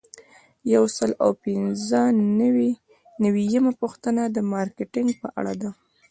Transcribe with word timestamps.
یو 0.73 0.83
سل 0.97 1.11
او 1.23 1.29
پنځه 1.43 2.01
نوي 3.23 3.43
یمه 3.53 3.71
پوښتنه 3.81 4.21
د 4.29 4.37
مارکیټینګ 4.53 5.09
په 5.21 5.27
اړه 5.39 5.53
ده. 5.61 5.69